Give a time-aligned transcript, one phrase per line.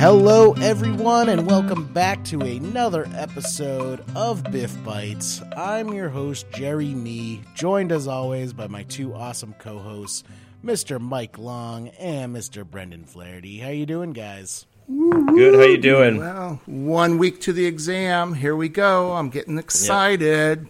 [0.00, 5.42] Hello, everyone, and welcome back to another episode of BIF Bites.
[5.54, 10.24] I'm your host, Jerry Mee, joined as always by my two awesome co-hosts,
[10.64, 10.98] Mr.
[10.98, 12.64] Mike Long and Mr.
[12.64, 13.58] Brendan Flaherty.
[13.58, 14.64] How you doing, guys?
[14.88, 15.54] Good.
[15.56, 16.16] How you doing?
[16.16, 18.32] Well, one week to the exam.
[18.32, 19.12] Here we go.
[19.12, 20.66] I'm getting excited.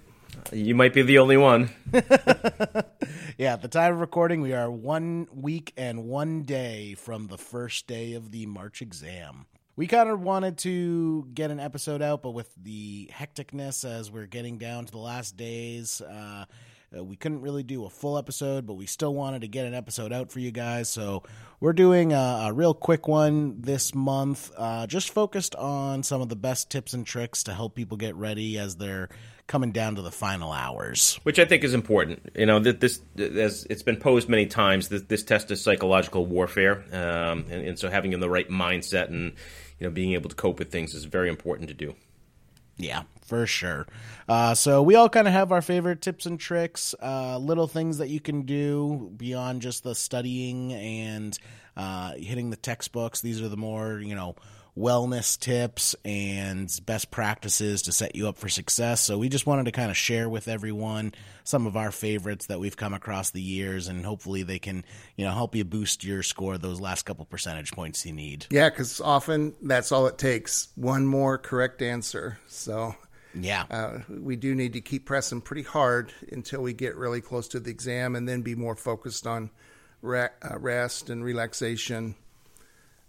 [0.51, 1.71] You might be the only one.
[3.41, 7.39] Yeah, at the time of recording, we are one week and one day from the
[7.39, 9.47] first day of the March exam.
[9.77, 14.27] We kind of wanted to get an episode out, but with the hecticness as we're
[14.27, 16.45] getting down to the last days, uh,
[16.95, 19.73] uh, we couldn't really do a full episode, but we still wanted to get an
[19.73, 20.91] episode out for you guys.
[20.91, 21.23] So
[21.61, 26.29] we're doing a, a real quick one this month, uh, just focused on some of
[26.29, 29.09] the best tips and tricks to help people get ready as they're
[29.51, 31.19] coming down to the final hours.
[31.25, 32.31] Which I think is important.
[32.37, 36.25] You know, that this, as it's been posed many times, this, this test is psychological
[36.25, 39.33] warfare, um, and, and so having in the right mindset and
[39.81, 41.95] you know being able to cope with things is very important to do.
[42.77, 43.89] Yeah, for sure.
[44.29, 47.99] Uh, so we all kind of have our favorite tips and tricks, uh, little things
[47.99, 51.37] that you can do beyond just the studying and
[51.77, 53.21] uh, hitting the textbooks.
[53.21, 54.37] These are the more you know
[54.77, 59.01] wellness tips and best practices to set you up for success.
[59.01, 61.13] So we just wanted to kind of share with everyone
[61.45, 64.85] some of our favorites that we've come across the years, and hopefully they can
[65.17, 68.47] you know help you boost your score those last couple percentage points you need.
[68.51, 72.39] Yeah, because often that's all it takes one more correct answer.
[72.47, 72.95] So,
[73.35, 73.65] Yeah.
[73.71, 77.61] uh, we do need to keep pressing pretty hard until we get really close to
[77.61, 79.51] the exam and then be more focused on
[80.03, 82.15] re- uh, rest and relaxation.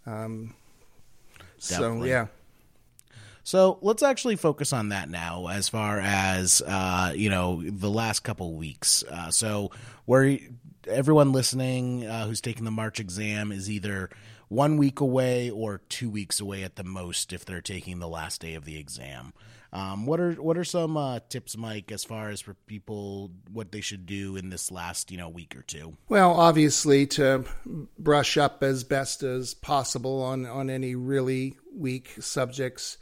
[0.05, 0.55] Um,
[1.61, 2.09] so, Definitely.
[2.09, 2.27] yeah.
[3.43, 8.21] So let's actually focus on that now, as far as uh, you know, the last
[8.21, 9.03] couple weeks.
[9.09, 9.71] Uh, so
[10.05, 10.37] where
[10.87, 14.09] everyone listening uh, who's taking the March exam is either
[14.47, 18.41] one week away or two weeks away at the most if they're taking the last
[18.41, 19.33] day of the exam.
[19.73, 23.71] Um, what are what are some uh, tips, Mike, as far as for people what
[23.71, 25.95] they should do in this last you know week or two?
[26.09, 27.45] Well, obviously, to
[27.97, 32.97] brush up as best as possible on, on any really weak subjects,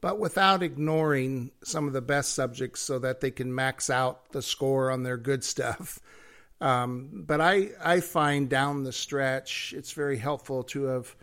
[0.00, 4.42] but without ignoring some of the best subjects so that they can max out the
[4.42, 5.98] score on their good stuff.
[6.60, 11.14] Um, but I, I find down the stretch, it's very helpful to have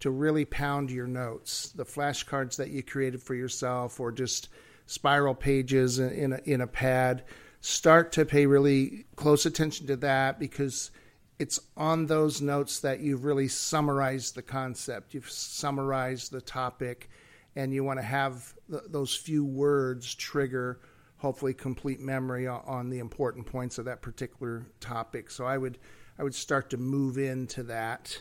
[0.00, 4.48] to really pound your notes, the flashcards that you created for yourself, or just
[4.86, 7.24] spiral pages in, a, in a pad.
[7.60, 10.90] Start to pay really close attention to that because
[11.38, 17.10] it's on those notes that you've really summarized the concept, you've summarized the topic,
[17.56, 20.80] and you want to have th- those few words trigger
[21.18, 25.30] hopefully complete memory on the important points of that particular topic.
[25.30, 25.78] So I would
[26.18, 28.20] I would start to move into that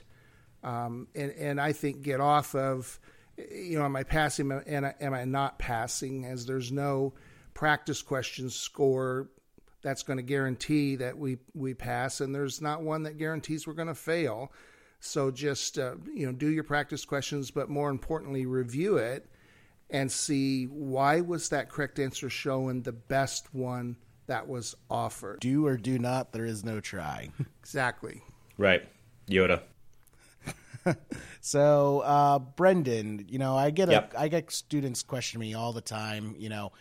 [0.64, 3.00] um, and and I think get off of
[3.38, 7.14] you know am I passing and am I not passing as there's no
[7.54, 9.30] practice question score
[9.82, 13.74] that's going to guarantee that we we pass and there's not one that guarantees we're
[13.74, 14.52] going to fail
[15.00, 19.30] so just uh, you know do your practice questions but more importantly review it
[19.90, 25.66] and see why was that correct answer shown the best one that was offered Do
[25.66, 26.34] or do not.
[26.34, 27.30] There is no try.
[27.60, 28.22] exactly
[28.58, 28.84] Right,
[29.30, 29.62] Yoda.
[31.40, 34.14] So, uh, Brendan, you know, I get a, Yep.
[34.18, 36.36] I get students question me all the time.
[36.38, 36.74] You know,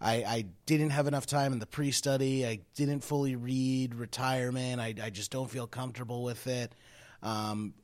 [0.00, 2.46] I, I didn't have enough time in the pre-study.
[2.46, 4.80] I didn't fully read retirement.
[4.80, 6.72] I, I just don't feel comfortable with it.
[7.22, 7.74] Um,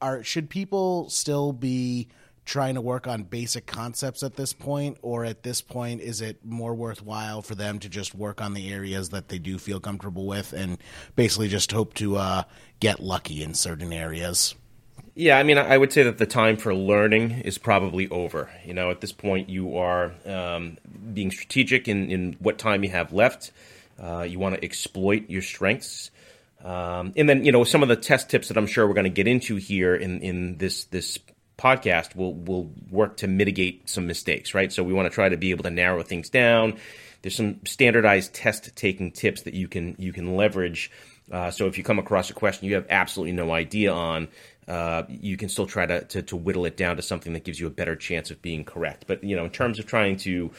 [0.00, 2.08] are should people still be
[2.44, 6.44] trying to work on basic concepts at this point, or at this point, is it
[6.44, 10.26] more worthwhile for them to just work on the areas that they do feel comfortable
[10.26, 10.78] with, and
[11.14, 12.42] basically just hope to uh,
[12.80, 14.54] get lucky in certain areas?
[15.14, 18.50] Yeah, I mean, I would say that the time for learning is probably over.
[18.64, 20.78] You know, at this point, you are um,
[21.12, 23.52] being strategic in, in what time you have left.
[24.02, 26.10] Uh, you want to exploit your strengths.
[26.64, 29.04] Um, and then, you know, some of the test tips that I'm sure we're going
[29.04, 31.18] to get into here in, in this this
[31.58, 34.72] podcast will will work to mitigate some mistakes, right?
[34.72, 36.78] So we want to try to be able to narrow things down.
[37.20, 40.90] There's some standardized test taking tips that you can you can leverage.
[41.30, 44.28] Uh, so if you come across a question you have absolutely no idea on,
[44.68, 47.58] uh, you can still try to, to to whittle it down to something that gives
[47.58, 49.04] you a better chance of being correct.
[49.06, 50.50] But you know, in terms of trying to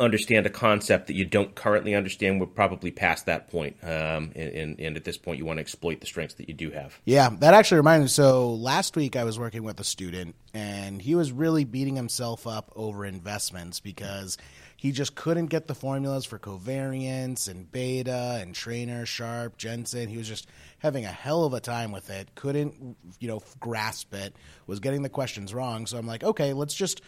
[0.00, 3.76] understand a concept that you don't currently understand, we're probably past that point.
[3.82, 6.54] Um, and, and, and at this point, you want to exploit the strengths that you
[6.54, 6.98] do have.
[7.04, 8.08] Yeah, that actually reminds me.
[8.08, 12.46] So last week I was working with a student, and he was really beating himself
[12.46, 14.36] up over investments because
[14.84, 20.10] he just couldn't get the formulas for covariance and beta and Treynor, Sharpe, Jensen.
[20.10, 20.46] He was just
[20.80, 22.34] having a hell of a time with it.
[22.34, 24.36] Couldn't, you know, grasp it.
[24.66, 25.86] Was getting the questions wrong.
[25.86, 27.00] So I'm like, okay, let's just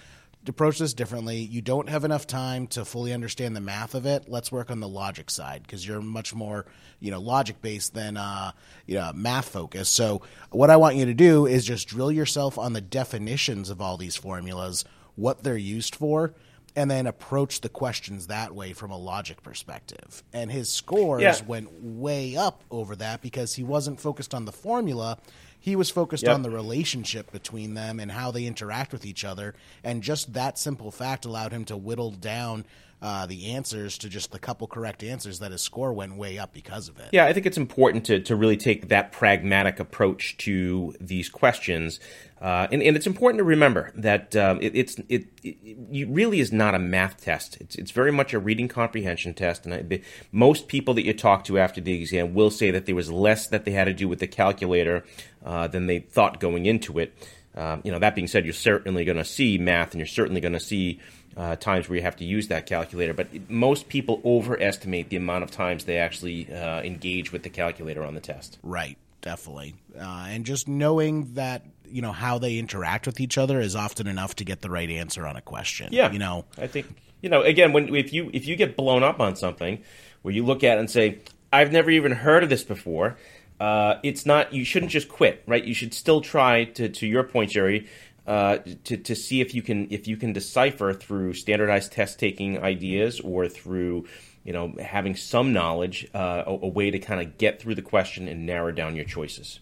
[0.48, 1.36] approach this differently.
[1.36, 4.24] You don't have enough time to fully understand the math of it.
[4.26, 6.64] Let's work on the logic side because you're much more,
[6.98, 8.52] you know, logic based than uh,
[8.86, 9.94] you know, math focused.
[9.94, 13.82] So what I want you to do is just drill yourself on the definitions of
[13.82, 16.32] all these formulas, what they're used for,
[16.76, 20.22] and then approach the questions that way from a logic perspective.
[20.32, 21.38] And his scores Yeah.
[21.46, 25.16] went way up over that because he wasn't focused on the formula.
[25.58, 26.34] He was focused Yep.
[26.34, 29.54] on the relationship between them and how they interact with each other.
[29.82, 32.66] And just that simple fact allowed him to whittle down
[33.02, 36.52] uh, the answers to just the couple correct answers that his score went way up
[36.54, 37.08] because of it.
[37.12, 42.00] Yeah, I think it's important to, to really take that pragmatic approach to these questions.
[42.40, 45.56] Uh, and, and it's important to remember that um, it, it's it, it,
[45.92, 47.58] it really is not a math test.
[47.60, 49.66] It's, it's very much a reading comprehension test.
[49.66, 50.02] And I, the,
[50.32, 53.46] most people that you talk to after the exam will say that there was less
[53.48, 55.04] that they had to do with the calculator
[55.44, 57.14] uh, than they thought going into it.
[57.54, 60.42] Um, you know, that being said, you're certainly going to see math, and you're certainly
[60.42, 61.00] going to see
[61.36, 63.12] uh, times where you have to use that calculator.
[63.12, 68.02] But most people overestimate the amount of times they actually uh, engage with the calculator
[68.02, 68.58] on the test.
[68.62, 69.74] Right, definitely.
[69.98, 74.06] Uh, and just knowing that, you know, how they interact with each other is often
[74.06, 75.90] enough to get the right answer on a question.
[75.92, 76.86] Yeah, You know, I think
[77.20, 77.42] you know.
[77.42, 79.82] Again, when if you if you get blown up on something,
[80.22, 81.18] where you look at it and say,
[81.52, 83.16] "I've never even heard of this before,"
[83.60, 84.52] uh, it's not.
[84.52, 85.64] You shouldn't just quit, right?
[85.64, 86.88] You should still try to.
[86.88, 87.86] To your point, Jerry.
[88.26, 92.60] Uh, to, to see if you can if you can decipher through standardized test taking
[92.60, 94.04] ideas or through
[94.42, 97.82] you know having some knowledge uh, a, a way to kind of get through the
[97.82, 99.60] question and narrow down your choices.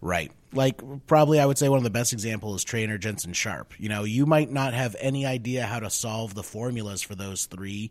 [0.00, 0.30] Right.
[0.52, 3.72] Like probably I would say one of the best examples is Treynor Jensen Sharpe.
[3.78, 7.46] You know, you might not have any idea how to solve the formulas for those
[7.46, 7.90] three,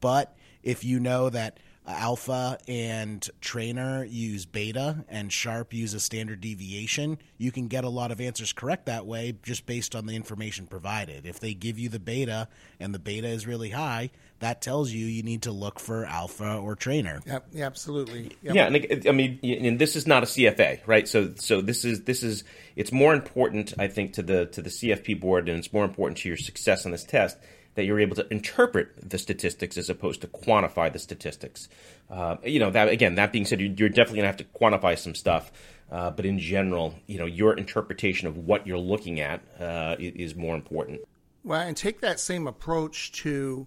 [0.00, 1.58] but if you know that
[1.90, 8.10] alpha and Treynor use beta and Sharpe uses standard deviation, you can get a lot
[8.10, 11.26] of answers correct that way just based on the information provided.
[11.26, 12.48] If they give you the beta
[12.78, 16.56] and the beta is really high, that tells you you need to look for alpha
[16.56, 17.26] or Treynor.
[17.26, 18.36] Yep, yeah, absolutely.
[18.42, 18.54] Yep.
[18.54, 21.08] Yeah, and I mean, and this is not a CFA, right?
[21.08, 22.44] So, so this is this is
[22.76, 26.18] it's more important, I think, to the to the CFP board, and it's more important
[26.18, 27.36] to your success on this test
[27.78, 31.68] that you're able to interpret the statistics as opposed to quantify the statistics.
[32.10, 35.14] Uh, you know, that again, that being said, you're, definitely gonna have to quantify some
[35.14, 35.52] stuff.
[35.88, 40.34] Uh, but in general, you know, your interpretation of what you're looking at uh, is
[40.34, 41.00] more important.
[41.44, 43.64] Well, and take that same approach to,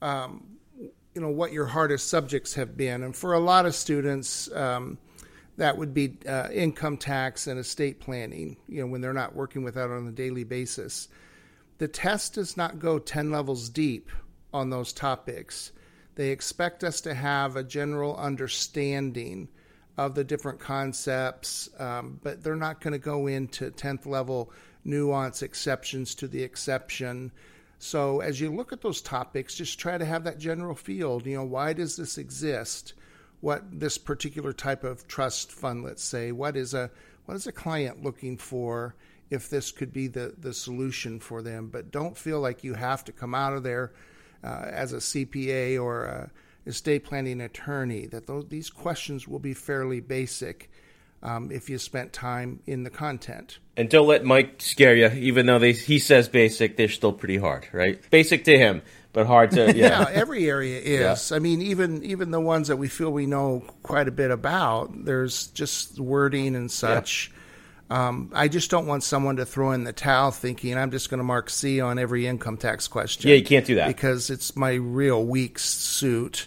[0.00, 0.46] um,
[0.78, 3.02] you know, what your hardest subjects have been.
[3.02, 4.96] And for a lot of students, um,
[5.56, 9.64] that would be uh, income tax and estate planning, you know, when they're not working
[9.64, 11.08] with that on a daily basis.
[11.80, 14.10] The test does not go 10 levels deep
[14.52, 15.72] on those topics.
[16.14, 19.48] They expect us to have a general understanding
[19.96, 24.52] of the different concepts, um, but they're not going to go into 10th level
[24.84, 27.32] nuance exceptions to the exception.
[27.78, 31.24] So as you look at those topics, just try to have that general field.
[31.24, 32.92] You know, why does this exist?
[33.40, 36.90] What this particular type of trust fund, let's say, what is a
[37.24, 38.94] what is a client looking for
[39.30, 41.68] if this could be the, the solution for them?
[41.68, 43.92] But don't feel like you have to come out of there
[44.44, 46.30] uh, as a CPA or a
[46.66, 48.06] estate planning attorney.
[48.06, 50.70] That those, these questions will be fairly basic
[51.22, 53.58] um, if you spent time in the content.
[53.76, 57.36] And don't let Mike scare you, even though they, he says basic, they're still pretty
[57.36, 58.00] hard, right?
[58.10, 58.82] Basic to him,
[59.12, 60.80] but hard to yeah, every area
[61.12, 61.32] is.
[61.32, 65.04] I mean, even even the ones that we feel we know quite a bit about,
[65.04, 67.32] there's just wording and such.
[67.90, 71.18] Um, I just don't want someone to throw in the towel thinking I'm just going
[71.18, 73.28] to mark C on every income tax question.
[73.28, 73.88] Yeah, you can't do that.
[73.88, 76.46] because it's my real weak suit.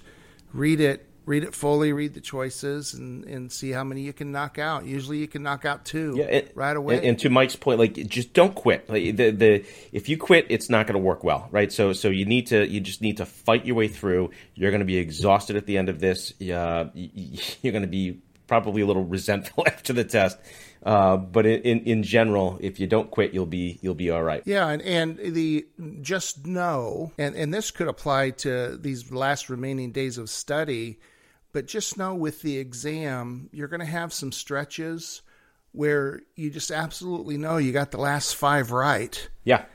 [0.53, 4.31] Read it, read it fully, read the choices, and and see how many you can
[4.31, 4.85] knock out.
[4.85, 6.97] Usually, you can knock out two Yeah, and- right away.
[6.97, 8.89] And, and to Mike's point, like just don't quit.
[8.89, 11.71] Like the the if you quit, it's not going to work well, right?
[11.73, 14.29] So so you need to you just need to fight your way through.
[14.55, 16.33] You're going to be exhausted at the end of this.
[16.39, 20.37] Uh, you're going to be probably a little resentful after the test.
[20.85, 24.23] Uh, but in, in in general, if you don't quit, you'll be you'll be all
[24.23, 24.43] right.
[24.45, 25.65] Yeah, and, and the
[26.01, 30.99] just know, and, and this could apply to these last remaining days of study,
[31.53, 35.21] but just know with the exam, you're going to have some stretches
[35.71, 39.29] where you just absolutely know you got the last five right.
[39.43, 39.65] Yeah.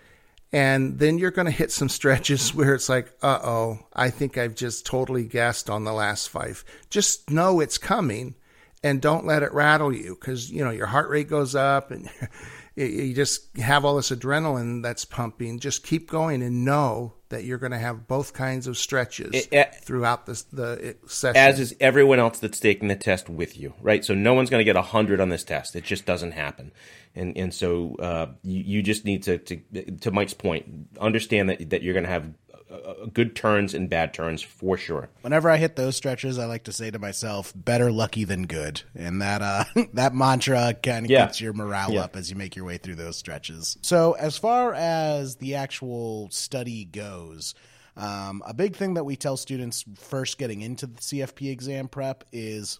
[0.51, 4.39] And then you're going to hit some stretches where it's like, uh oh, I think
[4.39, 6.65] I've just totally guessed on the last five.
[6.89, 8.35] Just know it's coming
[8.83, 12.09] and don't let it rattle you because you know your heart rate goes up and
[12.77, 15.59] you just have all this adrenaline that's pumping.
[15.59, 19.53] Just keep going and know that you're going to have both kinds of stretches it,
[19.53, 21.37] it, throughout the, the session.
[21.37, 24.05] As is everyone else that's taking the test with you, right?
[24.05, 25.75] So no one's going to get 100 on this test.
[25.75, 26.73] It just doesn't happen.
[27.15, 29.57] And and so uh, you, you just need to, to,
[30.01, 32.33] to Mike's point, understand that, that you're going to have
[32.71, 35.09] uh, good turns and bad turns for sure.
[35.23, 38.83] Whenever I hit those stretches, I like to say to myself, "Better lucky than good,"
[38.95, 41.27] and that uh, that mantra kind of yeah.
[41.27, 42.03] gets your morale yeah.
[42.03, 43.79] up as you make your way through those stretches.
[43.83, 47.55] So, as far as the actual study goes.
[47.97, 52.23] Um, a big thing that we tell students first getting into the CFP exam prep
[52.31, 52.79] is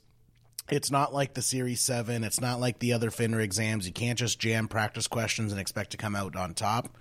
[0.71, 2.25] it's not like the Series 7.
[2.25, 3.87] It's not like the other FINRA exams.
[3.87, 6.97] You can't just jam practice questions and expect to come out on top.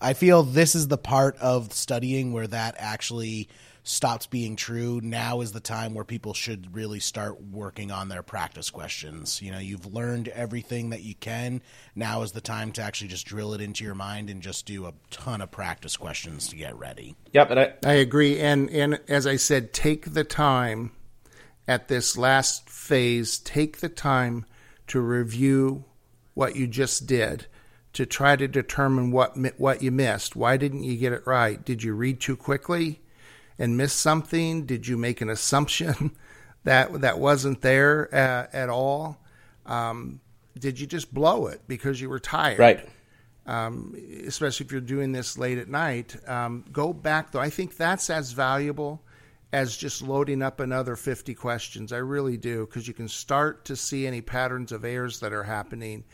[0.00, 3.48] I feel this is the part of studying where that actually
[3.88, 5.00] stops being true.
[5.02, 9.40] Now is the time where people should really start working on their practice questions.
[9.40, 11.62] You know, you've learned everything that you can.
[11.94, 14.86] Now is the time to actually just drill it into your mind and just do
[14.86, 17.16] a ton of practice questions to get ready.
[17.32, 18.38] Yep, and I, I agree.
[18.38, 20.92] And and as I said, take the time
[21.66, 23.38] at this last phase.
[23.38, 24.44] Take the time
[24.88, 25.84] to review
[26.34, 27.46] what you just did
[27.92, 30.36] to try to determine what what you missed.
[30.36, 31.62] Why didn't you get it right?
[31.64, 33.00] Did you read too quickly
[33.58, 34.66] and miss something?
[34.66, 36.16] Did you make an assumption
[36.64, 39.18] that that wasn't there at, at all?
[39.66, 40.20] Um,
[40.58, 42.58] did you just blow it because you were tired?
[42.58, 42.88] Right.
[43.46, 46.16] Um, especially if you're doing this late at night.
[46.28, 47.40] Um, go back though.
[47.40, 49.02] I think that's as valuable
[49.52, 51.92] as just loading up another 50 questions.
[51.92, 55.44] I really do because you can start to see any patterns of errors that are
[55.44, 56.04] happening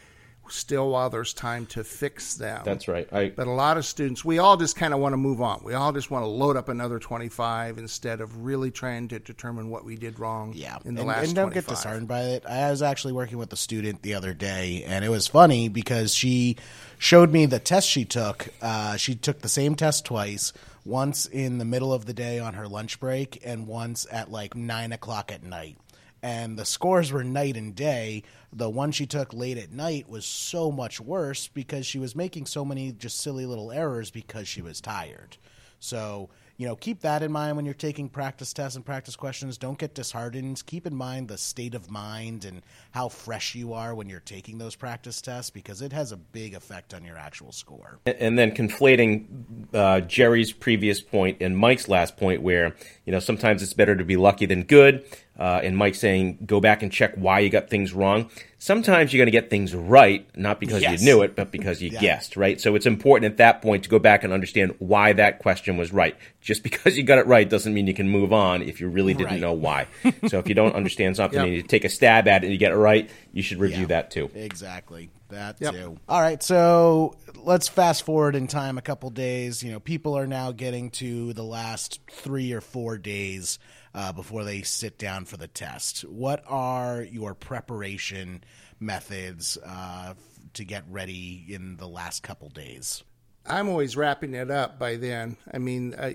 [0.48, 2.62] still while there's time to fix them.
[2.64, 3.10] That's right.
[3.12, 5.62] I, but a lot of students, we all just kind of want to move on.
[5.64, 9.70] We all just want to load up another 25 instead of really trying to determine
[9.70, 10.78] what we did wrong yeah.
[10.84, 11.54] in the and, last And don't 25.
[11.54, 12.46] get disheartened by it.
[12.46, 16.14] I was actually working with a student the other day, and it was funny because
[16.14, 16.56] she
[16.98, 18.48] showed me the test she took.
[18.60, 20.52] Uh, she took the same test twice
[20.84, 24.54] once in the middle of the day on her lunch break and once at like
[24.54, 25.78] 9 o'clock at night
[26.24, 28.22] and the scores were night and day.
[28.50, 32.46] The one she took late at night was so much worse because she was making
[32.46, 35.36] so many just silly little errors because she was tired.
[35.80, 39.58] So you know, keep that in mind when you're taking practice tests and practice questions.
[39.58, 40.62] Don't get disheartened.
[40.66, 42.62] Keep in mind the state of mind and
[42.92, 46.54] how fresh you are when you're taking those practice tests because it has a big
[46.54, 47.98] effect on your actual score.
[48.06, 49.26] And then conflating
[49.74, 54.04] uh, Jerry's previous point and Mike's last point, where you know sometimes it's better to
[54.04, 55.04] be lucky than good,
[55.38, 58.30] uh, and Mike saying go back and check why you got things wrong
[58.64, 60.98] sometimes you're going to get things right, not because yes.
[60.98, 62.00] you knew it, but because you yeah.
[62.00, 62.58] guessed, right?
[62.58, 65.92] So it's important at that point to go back and understand why that question was
[65.92, 66.16] right.
[66.40, 69.12] Just because you got it right doesn't mean you can move on if you really
[69.12, 69.40] didn't right.
[69.40, 69.86] know why.
[70.28, 71.46] so if you don't understand something yep.
[71.46, 73.80] and you take a stab at it and you get it right, you should review
[73.80, 73.86] yeah.
[73.86, 74.30] that too.
[74.34, 75.10] Exactly.
[75.28, 75.74] That yep.
[75.74, 75.98] too.
[76.08, 79.62] All right, so let's fast forward in time a couple days.
[79.62, 83.58] You know, people are now getting to the last three or four days
[83.94, 86.02] uh, before they sit down for the test.
[86.02, 88.42] What are your preparation
[88.80, 90.14] methods uh,
[90.54, 93.04] to get ready in the last couple days?
[93.46, 95.36] I'm always wrapping it up by then.
[95.52, 96.12] I mean, uh,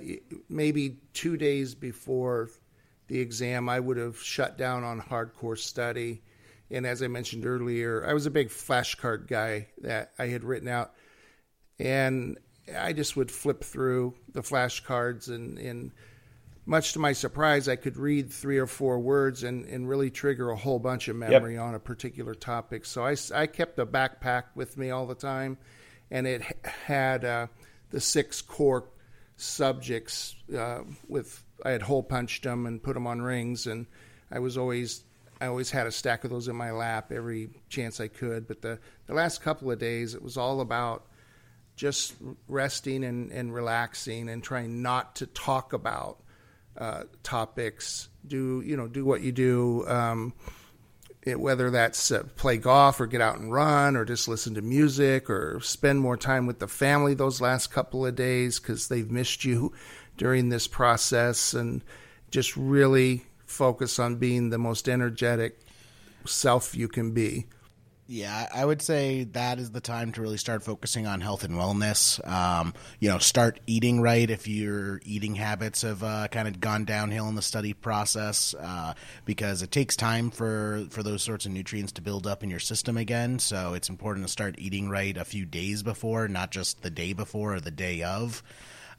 [0.50, 2.50] maybe two days before
[3.08, 6.22] the exam, I would have shut down on hardcore study.
[6.72, 10.68] And as I mentioned earlier, I was a big flashcard guy that I had written
[10.68, 10.94] out.
[11.80, 12.38] And
[12.78, 15.92] I just would flip through the flashcards and, and
[16.70, 20.52] much to my surprise, I could read three or four words and, and really trigger
[20.52, 21.64] a whole bunch of memory yep.
[21.64, 22.86] on a particular topic.
[22.86, 25.58] So I, I kept a backpack with me all the time,
[26.12, 27.48] and it had uh,
[27.90, 28.88] the six core
[29.36, 33.88] subjects uh, with I had hole punched them and put them on rings, and
[34.32, 35.04] I was always
[35.42, 38.48] I always had a stack of those in my lap every chance I could.
[38.48, 41.08] But the the last couple of days, it was all about
[41.76, 42.14] just
[42.48, 46.20] resting and, and relaxing and trying not to talk about
[46.80, 48.10] uh, topics.
[48.26, 48.88] Do you know?
[48.88, 49.88] Do what you do.
[49.88, 50.34] Um,
[51.24, 54.62] it, whether that's uh, play golf or get out and run or just listen to
[54.62, 59.12] music or spend more time with the family those last couple of days because they've
[59.12, 59.74] missed you
[60.18, 61.84] during this process and
[62.32, 65.60] just really focus on being the most energetic
[66.26, 67.48] self you can be.
[68.12, 71.54] Yeah, I would say that is the time to really start focusing on health and
[71.54, 72.28] wellness.
[72.28, 76.86] Um, you know, start eating right if your eating habits have uh, kind of gone
[76.86, 81.52] downhill in the study process, uh, because it takes time for for those sorts of
[81.52, 83.38] nutrients to build up in your system again.
[83.38, 87.14] So it's important to start eating right a few days before, not just the day
[87.14, 88.42] before or the day of.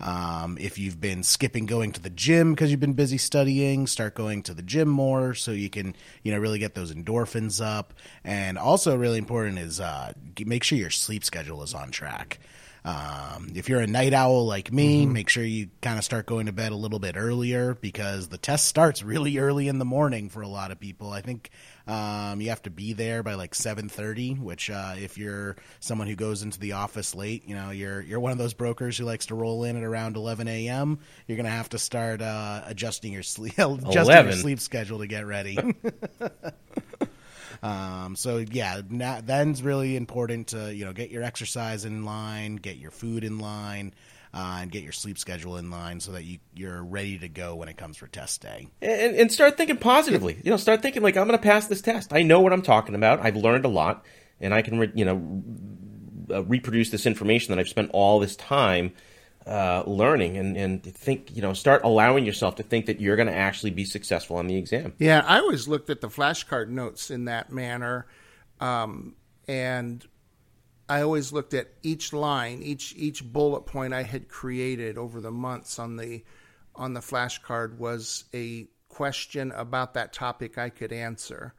[0.01, 4.15] Um, if you've been skipping going to the gym because you've been busy studying, start
[4.15, 7.95] going to the gym more so you can, you know, really get those endorphins up.
[8.25, 10.13] And also, really important is uh,
[10.45, 12.39] make sure your sleep schedule is on track.
[12.85, 16.47] Um, if you're a night owl like me, make sure you kind of start going
[16.47, 20.31] to bed a little bit earlier because the test starts really early in the morning
[20.31, 21.11] for a lot of people.
[21.11, 21.51] I think
[21.87, 24.35] um, you have to be there by like seven thirty.
[24.35, 28.21] Which, uh, if you're someone who goes into the office late, you know you're you're
[28.21, 31.01] one of those brokers who likes to roll in at around eleven a.m.
[31.27, 35.27] You're gonna have to start uh, adjusting your sleep adjusting your sleep schedule to get
[35.27, 35.59] ready.
[37.63, 42.57] Um, so yeah, na then's really important to you know get your exercise in line,
[42.57, 43.93] get your food in line,
[44.33, 47.57] uh, and get your sleep schedule in line so that you you're ready to go
[47.57, 48.69] when it comes for test day.
[48.81, 50.41] and, and start thinking positively.
[50.43, 52.13] You know, start thinking like I'm going to pass this test.
[52.13, 53.21] I know what I'm talking about.
[53.21, 54.05] I've learned a lot,
[54.41, 55.43] and I can, re- you know,
[56.35, 58.93] uh, reproduce this information that I've spent all this time
[59.47, 63.29] uh, learning, and and think, you know, start allowing yourself to think that you're going
[63.29, 64.95] to actually be successful on the exam.
[64.99, 68.07] Yeah, I always looked at the flashcard notes in that manner,
[68.61, 69.17] um,
[69.49, 70.07] and
[70.89, 75.31] I always looked at each line, each each bullet point I had created over the
[75.31, 76.25] months on the
[76.75, 81.55] on the flashcard was a question about that topic I could answer.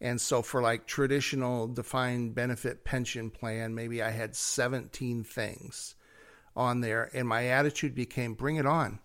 [0.00, 5.94] And so for like traditional defined benefit pension plan, maybe I had 17 things
[6.56, 8.98] on there and my attitude became bring it on.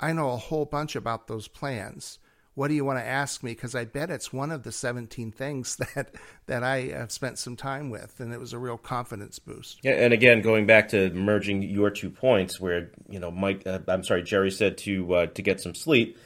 [0.00, 2.18] I know a whole bunch about those plans.
[2.54, 3.50] What do you want to ask me?
[3.50, 6.14] Because I bet it's one of the 17 things that
[6.46, 9.80] that I have spent some time with, and it was a real confidence boost.
[9.82, 13.80] Yeah, and again, going back to merging your two points, where you know, Mike, uh,
[13.88, 16.16] I'm sorry, Jerry said to uh, to get some sleep.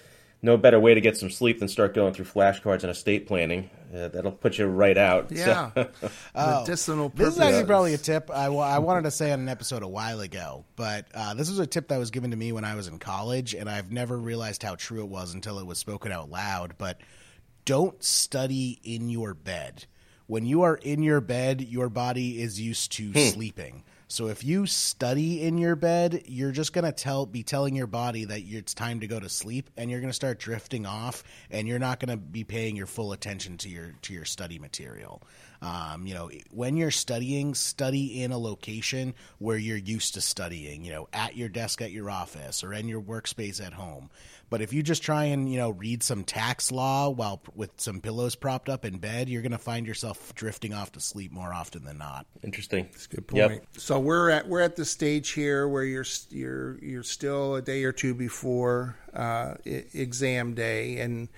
[0.40, 3.70] No better way to get some sleep than start going through flashcards and estate planning.
[3.92, 5.30] Uh, that'll put you right out.
[5.30, 5.34] So-
[5.74, 5.84] Yeah,
[6.60, 9.82] medicinal This is actually probably a tip I, I wanted to say on an episode
[9.82, 12.64] a while ago, but uh, this was a tip that was given to me when
[12.64, 15.78] I was in college, and I've never realized how true it was until it was
[15.78, 16.74] spoken out loud.
[16.78, 17.00] But
[17.64, 19.86] don't study in your bed.
[20.26, 23.82] When you are in your bed, your body is used to sleeping.
[24.10, 28.24] So if you study in your bed, you're just gonna tell be telling your body
[28.24, 31.78] that it's time to go to sleep, and you're gonna start drifting off, and you're
[31.78, 35.22] not gonna be paying your full attention to your to your study material.
[35.60, 40.84] Um, you know, when you're studying, study in a location where you're used to studying.
[40.84, 44.10] You know, at your desk at your office or in your workspace at home.
[44.50, 48.00] But if you just try and you know read some tax law while with some
[48.00, 51.84] pillows propped up in bed, you're gonna find yourself drifting off to sleep more often
[51.84, 52.26] than not.
[52.42, 52.88] Interesting.
[52.92, 53.48] That's a Good Yep.
[53.50, 53.62] point.
[53.76, 57.84] So we're at we're at the stage here where you're you're you're still a day
[57.84, 61.28] or two before uh, exam day, and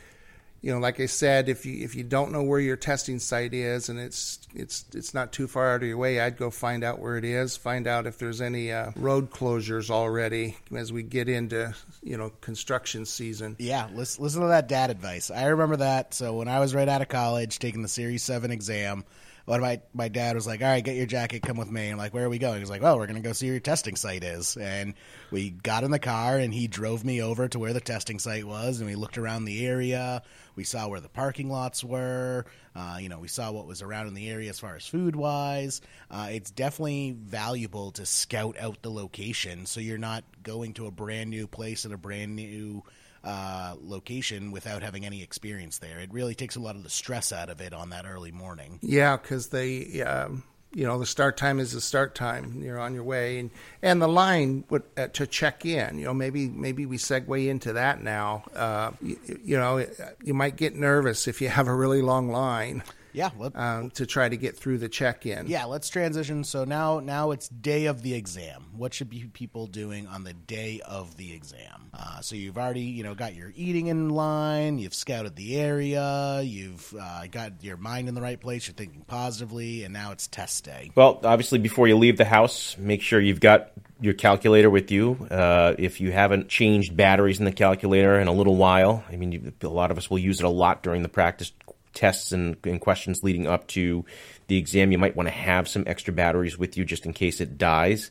[0.62, 3.54] you know, like I said, if you if you don't know where your testing site
[3.54, 6.84] is and it's it's it's not too far out of your way, I'd go find
[6.84, 7.56] out where it is.
[7.56, 12.30] Find out if there's any uh, road closures already as we get into you know
[12.42, 13.56] construction season.
[13.58, 15.30] Yeah, listen, listen to that dad advice.
[15.30, 16.12] I remember that.
[16.12, 19.04] So when I was right out of college, taking the Series Seven exam,
[19.50, 21.92] what my my dad was like, "All right, get your jacket, come with me." And
[21.94, 23.60] I'm like, "Where are we going?" He's like, "Well, we're gonna go see where your
[23.60, 24.94] testing site is." And
[25.32, 28.44] we got in the car, and he drove me over to where the testing site
[28.44, 30.22] was, and we looked around the area.
[30.54, 32.46] We saw where the parking lots were.
[32.76, 35.16] Uh, you know, we saw what was around in the area as far as food
[35.16, 35.80] wise.
[36.08, 40.92] Uh, it's definitely valuable to scout out the location so you're not going to a
[40.92, 42.84] brand new place at a brand new
[43.24, 46.00] uh, location without having any experience there.
[46.00, 48.78] It really takes a lot of the stress out of it on that early morning.
[48.82, 52.60] Yeah, because they, um, you know, the start time is the start time.
[52.62, 53.50] You're on your way, and
[53.82, 55.98] and the line would, uh, to check in.
[55.98, 58.44] You know, maybe maybe we segue into that now.
[58.54, 59.84] Uh, you, you know,
[60.22, 64.06] you might get nervous if you have a really long line Yeah, let, um, to
[64.06, 65.46] try to get through the check in.
[65.46, 65.64] yeah.
[65.64, 66.44] Let's transition.
[66.44, 68.66] So now, now it's day of the exam.
[68.76, 71.90] What should be people doing on the day of the exam?
[71.92, 74.78] Uh, so you've already, you know, got your eating in line.
[74.78, 76.40] You've scouted the area.
[76.42, 78.66] You've uh, got your mind in the right place.
[78.66, 80.90] You're thinking positively, and now it's test day.
[80.94, 85.26] Well, obviously, before you leave the house, make sure you've got your calculator with you.
[85.30, 89.32] Uh, if you haven't changed batteries in the calculator in a little while, I mean,
[89.32, 91.52] you, a lot of us will use it a lot during the practice
[92.00, 94.06] tests and, and questions leading up to
[94.46, 94.90] the exam.
[94.90, 98.10] You might want to have some extra batteries with you just in case it dies.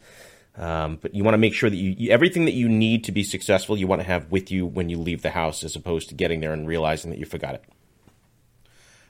[0.56, 3.12] Um, but you want to make sure that you, you everything that you need to
[3.12, 6.10] be successful, you want to have with you when you leave the house, as opposed
[6.10, 7.64] to getting there and realizing that you forgot it.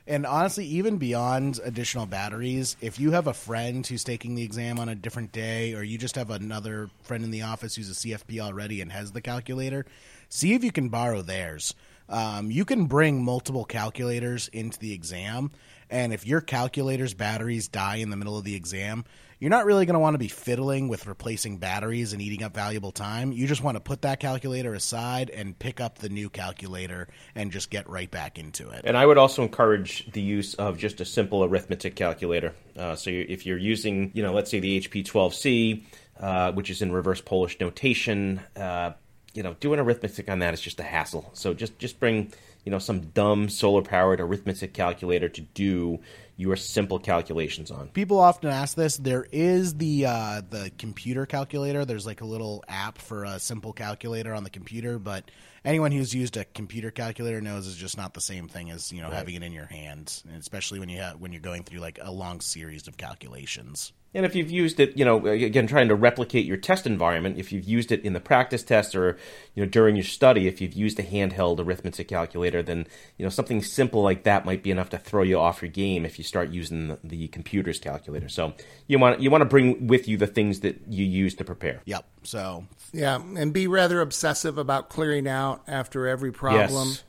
[0.08, 4.80] And honestly, even beyond additional batteries, if you have a friend who's taking the exam
[4.80, 7.94] on a different day, or you just have another friend in the office who's a
[7.94, 9.86] CFP already and has the calculator,
[10.30, 11.76] see if you can borrow theirs.
[12.10, 15.52] Um, you can bring multiple calculators into the exam,
[15.90, 19.06] and if your calculator's batteries die in the middle of the exam,
[19.40, 22.54] you're not really going to want to be fiddling with replacing batteries and eating up
[22.54, 23.32] valuable time.
[23.32, 27.52] You just want to put that calculator aside and pick up the new calculator and
[27.52, 28.82] just get right back into it.
[28.84, 32.54] And I would also encourage the use of just a simple arithmetic calculator.
[32.78, 35.84] Uh, so if you're using, you know, let's say the HP 12C,
[36.20, 38.92] uh, which is in reverse Polish notation, uh,
[39.34, 41.30] you know, doing arithmetic on that is just a hassle.
[41.34, 42.32] So just just bring,
[42.66, 46.00] you know, some dumb solar powered arithmetic calculator to do
[46.38, 47.90] your simple calculations on.
[47.90, 48.98] People often ask this.
[48.98, 51.86] There is the uh, the computer calculator.
[51.86, 55.30] There's like a little app for a simple calculator on the computer, but
[55.64, 59.02] anyone who's used a computer calculator knows it's just not the same thing as you
[59.02, 59.18] know right.
[59.18, 62.12] having it in your hand, especially when you have, when you're going through like a
[62.12, 63.94] long series of calculations.
[64.14, 67.52] And if you've used it, you know, again, trying to replicate your test environment, if
[67.52, 69.18] you've used it in the practice test or,
[69.54, 73.30] you know, during your study, if you've used a handheld arithmetic calculator, then, you know,
[73.30, 76.24] something simple like that might be enough to throw you off your game if you
[76.24, 78.30] start using the, the computer's calculator.
[78.30, 78.54] So
[78.88, 81.82] you want you want to bring with you the things that you use to prepare.
[81.86, 82.06] Yep.
[82.24, 86.90] So yeah, and be rather obsessive about clearing out after every problem.
[86.90, 87.04] Yes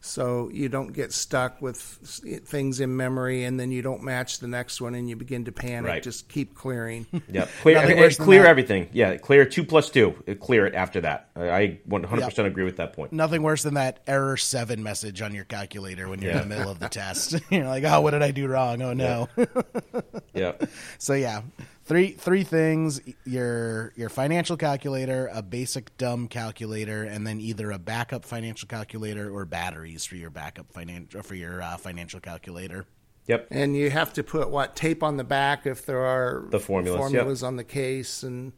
[0.00, 4.48] so you don't get stuck with things in memory and then you don't match the
[4.48, 5.88] next one and you begin to panic.
[5.88, 6.02] Right.
[6.02, 7.06] Just keep clearing.
[7.30, 8.88] Yeah, clear, clear everything.
[8.92, 10.12] Yeah, clear two plus two.
[10.40, 11.28] Clear it after that.
[11.36, 13.12] I 100 percent agree with that point.
[13.12, 16.42] Nothing worse than that error seven message on your calculator when you're yeah.
[16.42, 17.36] in the middle of the test.
[17.50, 18.82] you're like, oh, what did I do wrong?
[18.82, 19.28] Oh no.
[19.36, 19.44] Yeah.
[20.34, 20.52] yeah.
[20.98, 21.42] So yeah,
[21.90, 27.80] three three things your your financial calculator a basic dumb calculator and then either a
[27.80, 32.86] backup financial calculator or batteries for your backup financial for your uh, financial calculator
[33.26, 36.60] yep and you have to put what tape on the back if there are the
[36.60, 37.48] formulas, formulas yep.
[37.48, 38.52] on the case and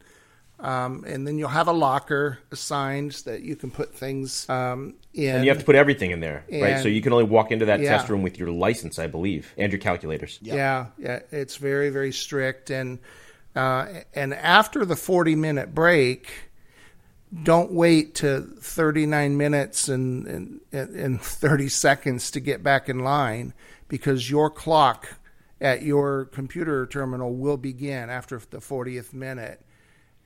[0.63, 5.35] um, and then you'll have a locker assigned that you can put things um, in.
[5.35, 6.81] And you have to put everything in there, and, right?
[6.81, 7.89] So you can only walk into that yeah.
[7.89, 10.39] test room with your license, I believe, and your calculators.
[10.41, 10.55] Yep.
[10.55, 12.69] Yeah, yeah, it's very, very strict.
[12.69, 12.99] And
[13.55, 16.31] uh, and after the 40 minute break,
[17.43, 23.53] don't wait to 39 minutes and, and, and 30 seconds to get back in line
[23.89, 25.19] because your clock
[25.59, 29.61] at your computer terminal will begin after the 40th minute.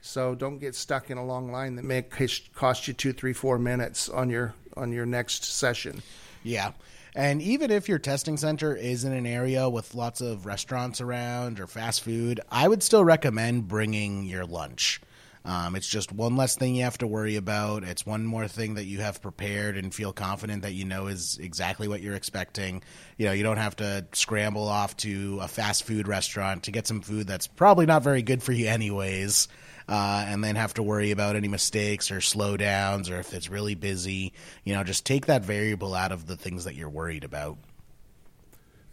[0.01, 3.59] So don't get stuck in a long line that may cost you two, three, four
[3.59, 6.01] minutes on your on your next session.
[6.43, 6.71] Yeah.
[7.15, 11.59] And even if your testing center is in an area with lots of restaurants around
[11.59, 15.01] or fast food, I would still recommend bringing your lunch.
[15.43, 17.83] Um, it's just one less thing you have to worry about.
[17.83, 21.39] It's one more thing that you have prepared and feel confident that you know is
[21.41, 22.83] exactly what you're expecting.
[23.17, 26.85] You know, you don't have to scramble off to a fast food restaurant to get
[26.85, 29.47] some food that's probably not very good for you, anyways
[29.87, 33.75] uh, and then have to worry about any mistakes or slowdowns or if it's really
[33.75, 34.33] busy.
[34.63, 37.57] You know, just take that variable out of the things that you're worried about.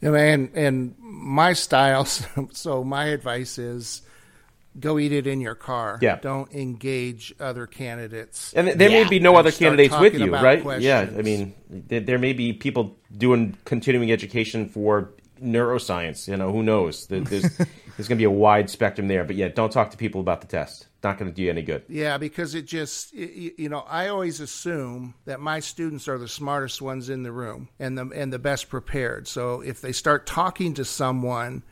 [0.00, 2.07] Yeah, and and my style.
[2.52, 4.02] So my advice is
[4.78, 5.98] go eat it in your car.
[6.02, 6.16] Yeah.
[6.16, 8.52] Don't engage other candidates.
[8.54, 9.02] And there yeah.
[9.04, 10.62] may be no other candidates with you, right?
[10.62, 10.85] Questions.
[10.85, 11.09] Yeah.
[11.16, 15.12] I mean, there may be people doing continuing education for
[15.44, 16.26] neuroscience.
[16.26, 17.07] You know, who knows?
[17.07, 17.28] There's,
[17.96, 19.24] there's going to be a wide spectrum there.
[19.24, 20.88] But yeah, don't talk to people about the test.
[21.02, 21.85] Not going to do you any good.
[21.88, 26.80] Yeah, because it just, you know, I always assume that my students are the smartest
[26.80, 29.28] ones in the room and the and the best prepared.
[29.28, 31.62] So if they start talking to someone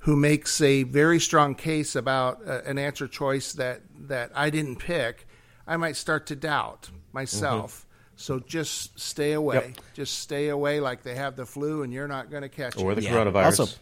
[0.00, 4.76] who makes a very strong case about uh, an answer choice that that I didn't
[4.76, 5.26] pick,
[5.66, 7.80] I might start to doubt myself.
[7.80, 7.87] Mm-hmm.
[8.18, 9.54] So just stay away.
[9.54, 9.76] Yep.
[9.94, 12.90] Just stay away like they have the flu and you're not going to catch or
[12.90, 12.96] it.
[12.96, 13.12] the yeah.
[13.12, 13.44] coronavirus.
[13.44, 13.78] Also,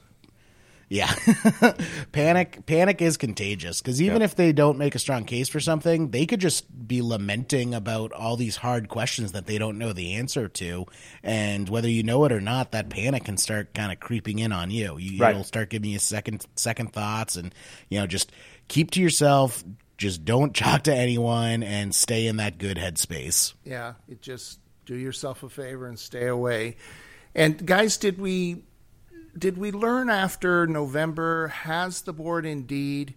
[0.91, 1.13] yeah.
[2.13, 4.31] panic panic is contagious because even yep.
[4.31, 8.13] if they don't make a strong case for something, they could just be lamenting about
[8.13, 10.85] all these hard questions that they don't know the answer to.
[11.23, 14.53] And whether you know it or not, that panic can start kind of creeping in
[14.53, 14.99] on you.
[14.99, 15.31] you right.
[15.31, 17.55] It'll start giving you second second thoughts and
[17.89, 18.31] you know, just
[18.69, 19.65] keep to yourself,
[19.97, 23.55] just don't talk to anyone and stay in that good headspace.
[23.65, 26.77] Yeah, it just do yourself a favor and stay away.
[27.35, 28.63] And guys, did we
[29.37, 33.15] did we learn after November has the board indeed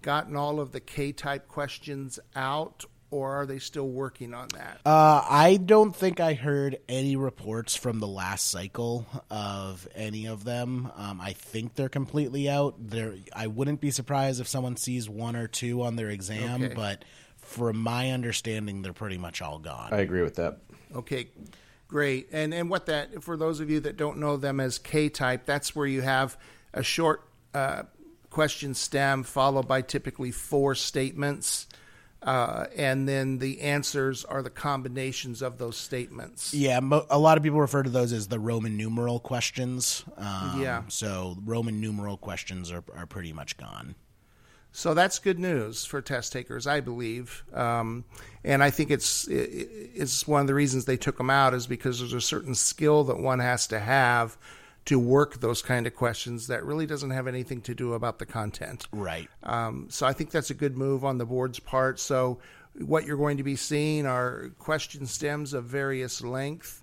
[0.00, 4.80] gotten all of the K type questions out or are they still working on that?
[4.86, 10.44] Uh, I don't think I heard any reports from the last cycle of any of
[10.44, 10.90] them.
[10.96, 12.74] Um, I think they're completely out.
[12.78, 16.74] There, I wouldn't be surprised if someone sees one or two on their exam, okay.
[16.74, 17.04] but
[17.36, 19.92] from my understanding, they're pretty much all gone.
[19.92, 20.58] I agree with that.
[20.94, 21.28] Okay,
[21.88, 22.28] great.
[22.32, 25.44] And and what that for those of you that don't know them as K type,
[25.44, 26.38] that's where you have
[26.72, 27.82] a short uh,
[28.30, 31.66] question stem followed by typically four statements
[32.22, 36.54] uh, and then the answers are the combinations of those statements.
[36.54, 40.04] Yeah, mo- a lot of people refer to those as the Roman numeral questions.
[40.16, 40.82] Um, Yeah.
[40.88, 43.94] So Roman numeral questions are, are pretty much gone.
[44.74, 48.04] So that's good news for test takers, I believe, um,
[48.42, 51.66] and I think it's it- it's one of the reasons they took them out is
[51.66, 54.38] because there's a certain skill that one has to have
[54.84, 58.26] to work those kind of questions that really doesn't have anything to do about the
[58.26, 58.88] content.
[58.92, 59.28] Right.
[59.42, 62.00] Um, so I think that's a good move on the board's part.
[62.00, 62.38] So
[62.78, 66.81] what you're going to be seeing are question stems of various length,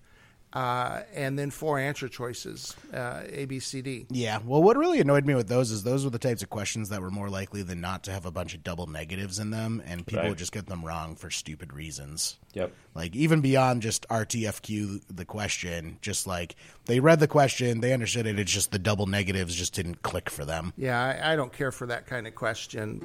[0.53, 4.05] uh, and then four answer choices, uh, A, B, C, D.
[4.09, 4.39] Yeah.
[4.43, 7.01] Well, what really annoyed me with those is those were the types of questions that
[7.01, 10.05] were more likely than not to have a bunch of double negatives in them, and
[10.07, 10.29] people Right.
[10.29, 12.37] would just get them wrong for stupid reasons.
[12.53, 12.73] Yep.
[12.95, 18.25] Like even beyond just RTFQ the question, just like they read the question, they understood
[18.25, 18.39] it.
[18.39, 20.73] It's just the double negatives just didn't click for them.
[20.75, 22.99] Yeah, I, I don't care for that kind of question.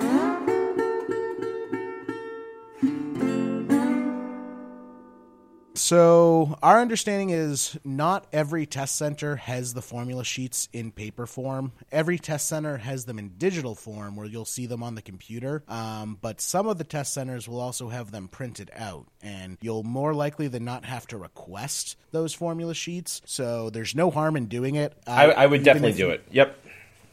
[5.85, 11.73] So our understanding is not every test center has the formula sheets in paper form.
[11.93, 15.63] Every test center has them in digital form, where you'll see them on the computer.
[15.69, 19.83] Um, but some of the test centers will also have them printed out, and you'll
[19.83, 23.21] more likely than not have to request those formula sheets.
[23.27, 24.95] So there's no harm in doing it.
[25.07, 26.27] Uh, I, I would definitely do you- it.
[26.31, 26.61] Yep.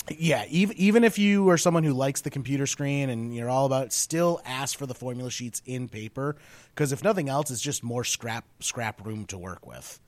[0.09, 3.65] Yeah, even even if you are someone who likes the computer screen and you're all
[3.65, 6.35] about, it, still ask for the formula sheets in paper
[6.73, 9.99] because if nothing else, it's just more scrap scrap room to work with.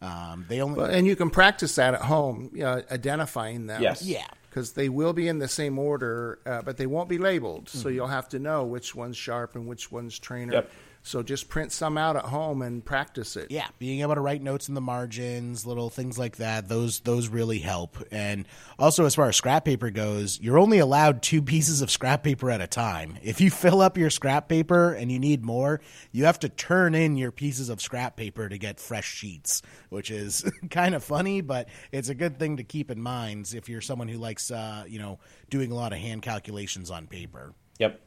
[0.00, 3.82] Um, they only Well, and you can practice that at home, uh, identifying them.
[3.82, 4.02] Yes.
[4.02, 4.26] Yeah.
[4.48, 7.68] Because they will be in the same order, uh, but they won't be labeled.
[7.68, 7.94] So Mm-hmm.
[7.96, 10.52] you'll have to know which one's Sharpe and which one's Treynor.
[10.52, 10.70] Yep.
[11.02, 13.50] So just print some out at home and practice it.
[13.50, 17.28] yeah, being able to write notes in the margins, little things like that, those those
[17.28, 17.96] really help.
[18.10, 18.46] And
[18.78, 22.50] also, as far as scrap paper goes, you're only allowed two pieces of scrap paper
[22.50, 23.16] at a time.
[23.22, 25.80] If you fill up your scrap paper and you need more,
[26.12, 30.10] you have to turn in your pieces of scrap paper to get fresh sheets, which
[30.10, 33.80] is kind of funny, but it's a good thing to keep in mind if you're
[33.80, 37.54] someone who likes, uh, you know, doing a lot of hand calculations on paper.
[37.78, 38.00] Yep.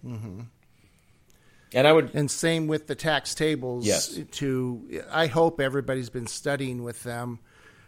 [1.73, 2.11] And I would.
[2.13, 3.85] And same with the tax tables.
[3.85, 4.19] Yes.
[4.31, 7.39] To I hope everybody's been studying with them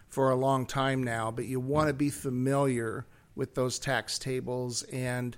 [0.08, 4.82] for a long time now, but you want to be familiar with those tax tables
[4.84, 5.36] and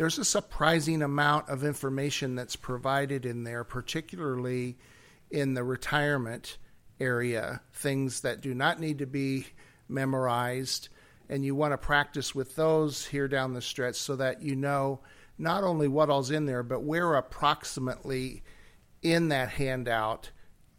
[0.00, 4.78] there's a surprising amount of information that's provided in there, particularly
[5.30, 6.56] in the retirement
[6.98, 9.48] area, things that do not need to be
[9.90, 10.88] memorized.
[11.28, 15.00] And you want to practice with those here down the stretch so that you know
[15.40, 18.42] not only what all's in there, but where approximately
[19.02, 20.30] in that handout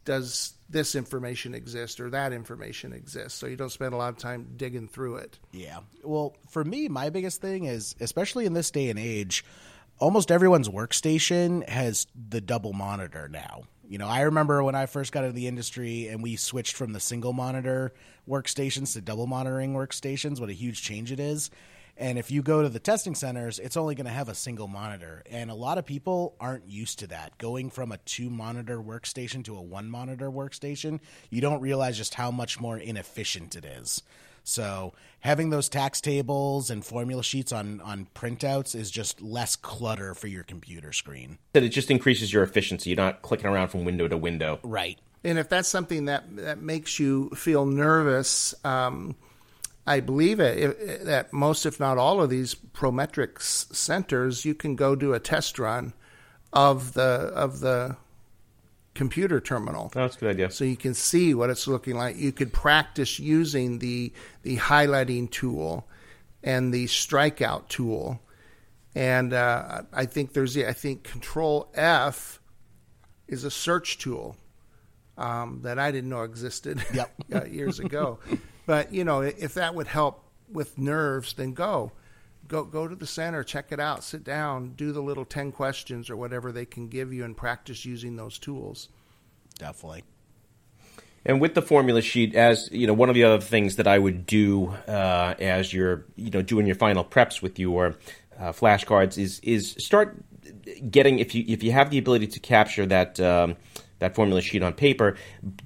[0.06, 3.38] does this information exist or that information exist.
[3.38, 5.40] So you don't spend a lot of time digging through it.
[5.52, 5.80] Yeah.
[6.04, 9.44] Well, for me, my biggest thing is, especially in this day and age,
[10.00, 13.64] almost everyone's workstation has the double monitor now.
[13.88, 16.94] You know, I remember when I first got into the industry and we switched from
[16.94, 17.94] the single monitor
[18.30, 21.52] workstations to double monitoring workstations, what a huge change it is.
[21.98, 24.68] And if you go to the testing centers, it's only going to have a single
[24.68, 25.24] monitor.
[25.30, 27.38] And a lot of people aren't used to that.
[27.38, 31.00] Going from a two monitor workstation to a one monitor workstation,
[31.30, 34.02] you don't realize just how much more inefficient it is.
[34.44, 40.16] So having those tax tables and formula sheets on, on printouts is just less clutter
[40.16, 41.38] for your computer screen.
[41.54, 42.90] That it just increases your efficiency.
[42.90, 44.60] You're not clicking around from window to window.
[44.64, 44.98] Right.
[45.24, 49.16] And if that's something that that makes you feel nervous, um,
[49.92, 54.76] I believe it, it, that most, if not all, of these Prometrics centers, you can
[54.76, 55.94] go do a test run
[56.54, 57.98] of the of the
[58.94, 59.92] computer terminal.
[59.96, 60.52] Oh, that's a good idea.
[60.52, 62.18] so you can see what it's looking like.
[62.18, 65.86] You could practice using the the highlighting tool
[66.44, 68.22] and the strikeout tool,
[68.96, 72.40] and uh, I think there's I think Control F
[73.28, 74.38] is a search tool
[75.18, 77.12] um, that I didn't know existed Yep.
[77.36, 78.20] uh, years ago.
[78.72, 81.92] But you know, if that would help with nerves, then go.
[82.48, 86.10] Go, go to the center, check it out, sit down, do the little 10 questions
[86.10, 88.88] or whatever they can give you and practice using those tools.
[89.60, 90.06] Definitely.
[91.26, 94.00] And with the formula sheet, as you know, one of the other things that I
[94.00, 97.98] would do uh, as you're you know doing your final preps with your
[98.40, 100.16] uh, flashcards is is start
[100.90, 103.20] getting if you if you have the ability to capture that.
[103.20, 103.58] Um,
[104.02, 105.16] that formula sheet on paper,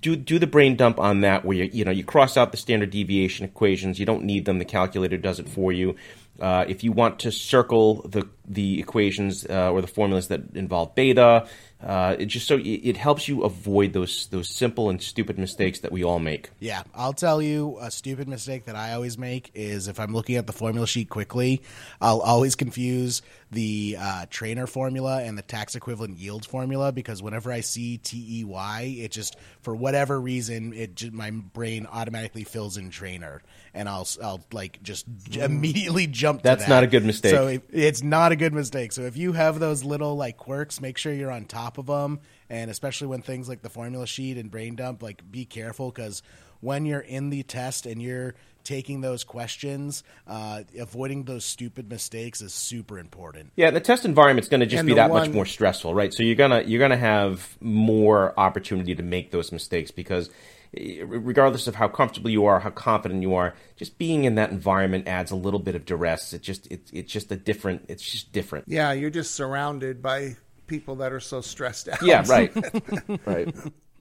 [0.02, 2.58] do do the brain dump on that where you you know you cross out the
[2.58, 4.00] standard deviation equations.
[4.00, 4.60] You don't need them.
[4.60, 5.96] The calculator does it for you.
[6.40, 10.96] Uh, if you want to circle the the equations uh, or the formulas that involve
[10.96, 11.48] beta.
[11.82, 15.80] Uh, it just so it, it helps you avoid those those simple and stupid mistakes
[15.82, 16.50] that we all make.
[16.60, 20.36] Yeah, I'll tell you a stupid mistake that I always make is if I'm looking
[20.36, 21.62] at the formula sheet quickly,
[22.02, 27.52] I'll always confuse the uh, Treynor formula and the tax equivalent yield formula because whenever
[27.52, 32.90] I see TEY, it just for whatever reason it just, my brain automatically fills in
[32.90, 33.40] Treynor
[33.74, 36.42] and I'll I'll like just j- immediately jump.
[36.42, 36.70] to That's that.
[36.70, 37.32] not a good mistake.
[37.32, 38.92] So it, it's not a good mistake.
[38.92, 42.20] So if you have those little like quirks, make sure you're on top of them,
[42.50, 46.24] and especially when things like the formula sheet and brain dump, like be careful because
[46.66, 52.42] when you're in the test and you're taking those questions, uh, avoiding those stupid mistakes
[52.42, 53.52] is super important.
[53.56, 56.12] Yeah, the test environment's going to just And be the that much more stressful, right?
[56.12, 60.32] So you're gonna you're gonna have more opportunity to make those mistakes because
[60.76, 64.50] eh, regardless of how comfortable you are, how confident you are, just being in that
[64.50, 66.34] environment adds a little bit of duress.
[66.34, 67.86] It just it, it's just a different.
[67.88, 68.66] It's just different.
[68.68, 72.02] Yeah, you're just surrounded by people that are so stressed out.
[72.02, 72.52] Yeah, right,
[73.28, 73.56] right.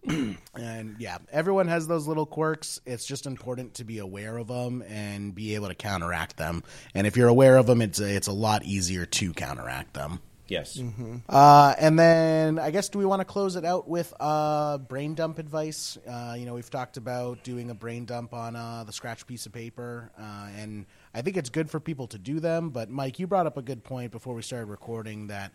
[0.56, 2.80] And yeah, everyone has those little quirks.
[2.86, 6.62] It's just important to be aware of them and be able to counteract them.
[6.94, 10.20] And if you're aware of them, it's a, it's a lot easier to counteract them.
[10.46, 10.80] Yes.
[11.28, 15.14] Uh, and then I guess do we want to close it out with uh, brain
[15.14, 15.96] dump advice?
[16.06, 19.46] Uh, you know, we've talked about doing a brain dump on uh, the scratch piece
[19.46, 22.70] of paper, uh, and I think it's good for people to do them.
[22.70, 25.52] But Mike, you brought up a good point before we started recording that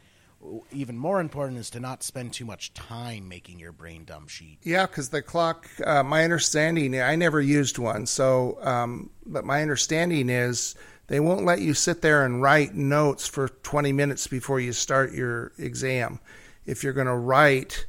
[0.71, 4.59] even more important is to not spend too much time making your brain dump sheet.
[4.63, 5.67] Yeah, because the clock.
[5.83, 10.75] Uh, my understanding, I never used one, so um, but my understanding is
[11.07, 15.13] they won't let you sit there and write notes for 20 minutes before you start
[15.13, 16.19] your exam.
[16.65, 17.85] If you're going to write,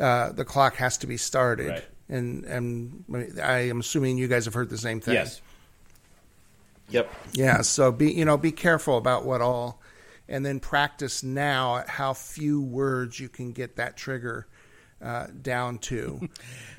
[0.00, 1.68] uh, the clock has to be started.
[1.68, 1.84] Right.
[2.08, 5.14] And and I am assuming you guys have heard the same thing.
[5.14, 5.42] Yes.
[6.90, 7.12] Yep.
[7.34, 9.80] Yeah, so be you know be careful about what all,
[10.28, 14.46] and then practice now at how few words you can get that trigger
[15.02, 16.28] uh, down to.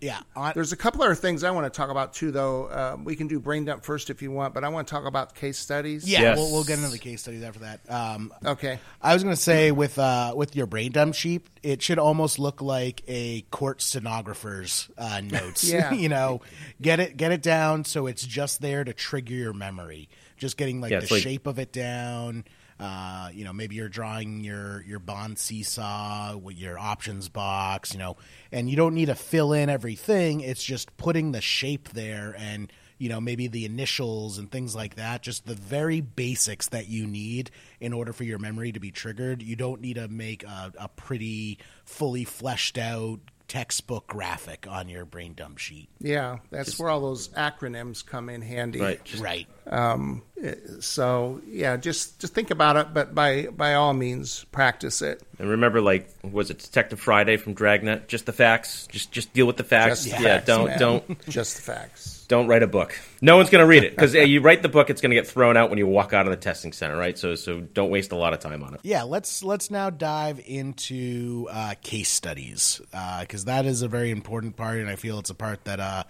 [0.00, 2.66] Yeah, on, There's a couple other things I want to talk about too, though.
[2.66, 5.06] Uh, we can do brain dump first if you want, but I want to talk
[5.06, 6.06] about case studies.
[6.06, 6.36] yeah, Yes.
[6.36, 7.80] we'll, we'll get into the case studies after that.
[7.90, 8.78] Um, Okay.
[9.00, 12.38] I was going to say with uh, with your brain dump sheet, it should almost
[12.38, 15.64] look like a court stenographer's uh, notes.
[15.72, 15.92] Yeah.
[15.94, 16.42] you know,
[16.82, 20.10] get it get it down so it's just there to trigger your memory.
[20.36, 22.44] Just getting like Yeah, the like- shape of it down.
[22.78, 27.92] Uh, you know, maybe you're drawing your your bond seesaw with your options box.
[27.92, 28.16] You know,
[28.50, 30.40] and you don't need to fill in everything.
[30.40, 34.94] It's just putting the shape there and you know maybe the initials and things like
[34.94, 38.90] that just the very basics that you need in order for your memory to be
[38.90, 43.18] triggered you don't need to make a, a pretty fully fleshed out
[43.54, 48.42] textbook graphic on your brain dump sheet Yeah, that's where all those acronyms come in
[48.42, 48.80] handy.
[48.80, 49.04] Right.
[49.04, 53.94] Just right um, eh, So yeah, just just think about it, but by by all
[53.94, 55.22] means, practice it.
[55.38, 58.08] And remember, like, was it Detective Friday from Dragnet?
[58.08, 58.88] Just the facts.
[58.88, 60.04] Just just deal with the facts.
[60.04, 60.34] Just the yeah.
[60.36, 60.78] facts, don't man.
[60.78, 62.13] don't Just the facts.
[62.34, 62.98] Don't write a book.
[63.20, 65.26] No one's going to read it because you write the book, it's going to get
[65.26, 67.16] thrown out when you walk out of the testing center, right?
[67.16, 68.80] So so don't waste a lot of time on it.
[68.82, 72.80] yeah let's let's now dive into uh, case studies
[73.20, 76.04] because that is a very important part and i feel it's a part that uh,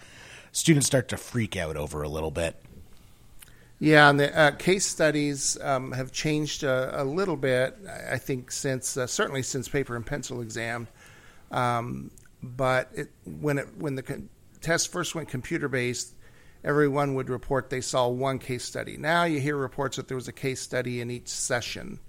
[0.52, 2.56] students start to freak out over a little bit
[3.78, 7.76] Yeah, and the uh, case studies um, have changed a, a little bit.
[8.10, 10.88] I think since uh, certainly since paper and pencil exam,
[11.50, 12.10] um,
[12.42, 14.02] but it, when it when the
[14.64, 16.14] con- test first went computer based,
[16.62, 18.96] everyone would report they saw one case study.
[18.96, 22.00] Now you hear reports that there was a case study in each session,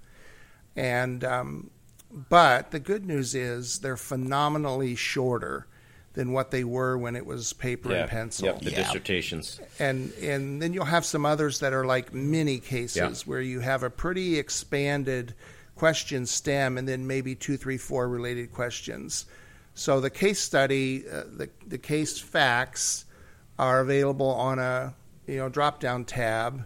[0.75, 1.69] and um,
[2.11, 5.67] but the good news is they're phenomenally shorter
[6.13, 8.83] than what they were when it was paper and pencil Yep, the Yeah.
[8.83, 9.59] dissertations.
[9.79, 13.11] and and then you'll have some others that are like mini cases Yeah.
[13.25, 15.33] where you have a pretty expanded
[15.75, 19.25] question stem and then maybe two three four related questions
[19.75, 23.05] so the case study uh, the, the case facts
[23.59, 24.95] are available on a
[25.27, 26.65] you know drop down tab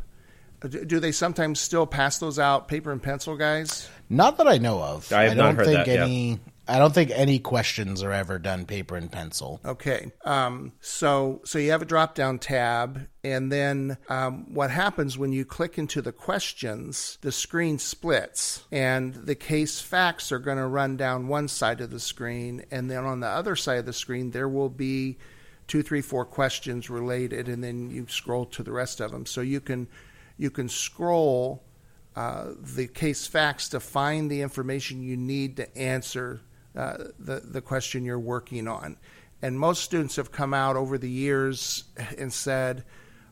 [0.62, 4.48] Uh, do do they sometimes still pass those out paper and pencil guys Not that
[4.48, 5.12] I know of.
[5.14, 6.36] I have don't not heard think that, yeah.
[6.70, 9.60] I don't think any questions are ever done paper and pencil.
[9.66, 10.12] Okay.
[10.24, 15.34] Um, so so you have a drop down tab, and then um, what happens when
[15.34, 17.18] you click into the questions?
[17.22, 21.90] The screen splits, and the case facts are going to run down one side of
[21.90, 25.18] the screen, and then on the other side of the screen there will be
[25.68, 29.26] two, three, four questions related, and then you scroll to the rest of them.
[29.26, 29.88] So you can
[30.38, 31.64] you can scroll
[32.16, 36.42] uh, the case facts to find the information you need to answer
[36.76, 38.98] uh, the the question you're working on.
[39.42, 41.86] And most students have come out over the years
[42.18, 42.84] and said,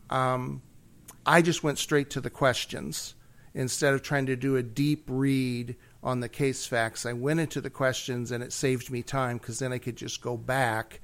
[0.09, 0.61] um,
[1.26, 3.14] "I just went straight to the questions."
[3.57, 7.59] instead of trying to do a deep read on the case facts, I went into
[7.59, 11.01] the questions and it saved me time because then I could just go back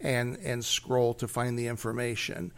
[0.00, 2.52] and and scroll to find the information.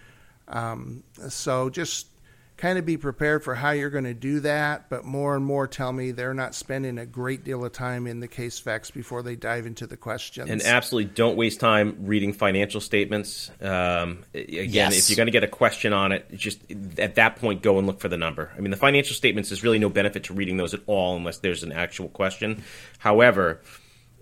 [0.48, 2.08] Um, so just
[2.56, 5.66] kind of be prepared for how you're going to do that, but more and more
[5.66, 9.22] tell me they're not spending a great deal of time in the case facts before
[9.22, 10.50] they dive into the questions.
[10.50, 13.50] And absolutely don't waste time reading financial statements.
[13.60, 14.98] Um, again, Yes.
[14.98, 16.60] if you're going to get a question on it, just
[16.98, 18.50] at that point go and look for the number.
[18.56, 21.38] I mean, the financial statements, there's really no benefit to reading those at all unless
[21.38, 22.62] there's an actual question.
[22.98, 23.60] However,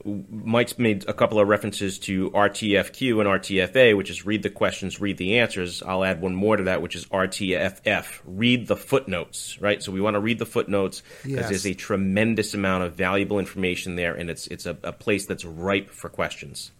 [0.05, 5.01] Mike's made a couple of references to RTFQ and RTFA, which is read the questions,
[5.01, 5.83] read the answers.
[5.83, 9.83] I'll add one more to that, which is RTFF, read the footnotes, right?
[9.83, 11.49] So we want to read the footnotes because Yes.
[11.49, 15.45] there's a tremendous amount of valuable information there, and it's it's a, a place that's
[15.45, 16.71] ripe for questions.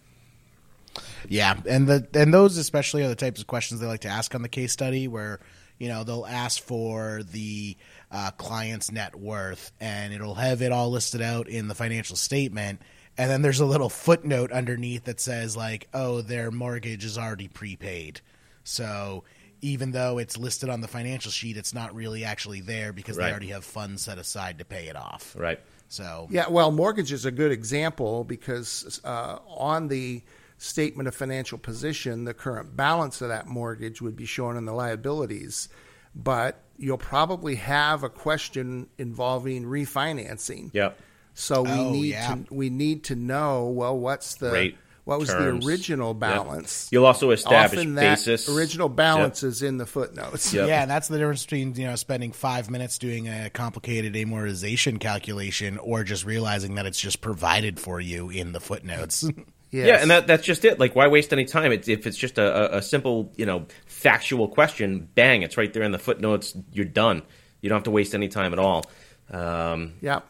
[1.27, 4.33] Yeah, and the and those especially are the types of questions they like to ask
[4.35, 5.39] on the case study, where
[5.79, 7.75] you know they'll ask for the
[8.11, 12.79] uh, client's net worth, and it'll have it all listed out in the financial statement,
[13.17, 17.47] and then there's a little footnote underneath that says like, oh, their mortgage is already
[17.47, 18.21] prepaid,
[18.63, 19.23] so.
[19.61, 23.25] Even though it's listed on the financial sheet, it's not really actually there because Right.
[23.27, 25.33] they already have funds set aside to pay it off.
[25.35, 25.59] Right.
[25.87, 30.21] So Yeah, well, mortgage is a good example because uh, on the
[30.59, 34.73] statement of financial position, the current balance of that mortgage would be shown in the
[34.73, 35.67] liabilities,
[36.13, 40.69] but you'll probably have a question involving refinancing.
[40.73, 40.99] Yep.
[41.35, 42.35] So we Oh, need yeah.
[42.35, 45.63] to we need to know well what's the Rate, what was terms.
[45.63, 46.19] the original Yep.
[46.19, 46.87] balance.
[46.91, 48.49] You'll also establish Often that basis.
[48.49, 50.53] original balance is in the footnotes.
[50.53, 50.67] Yep.
[50.69, 54.99] Yeah, and that's the difference between you know spending five minutes doing a complicated amortization
[54.99, 59.23] calculation or just realizing that it's just provided for you in the footnotes.
[59.71, 59.87] Yes.
[59.87, 60.79] Yeah, and that, that's just it.
[60.79, 61.73] Like, why waste any time?
[61.73, 65.73] It's, if it's just a, a, a simple, you know, factual question, bang, it's right
[65.73, 66.55] there in the footnotes.
[66.71, 67.23] You're done.
[67.59, 68.85] You don't have to waste any time at all.
[69.29, 70.21] Um, Yeah,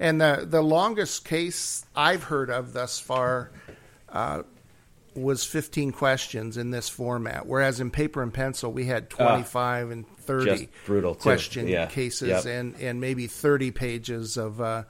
[0.00, 3.52] and the the longest case I've heard of thus far
[4.08, 4.42] uh,
[5.14, 10.08] was 15 questions in this format, whereas in paper and pencil we had 25 and
[10.18, 10.76] 30 Ah.
[10.86, 11.20] Brutal, too.
[11.20, 11.86] question Yeah.
[11.86, 12.46] cases Yep.
[12.46, 14.84] and and maybe 30 pages of uh,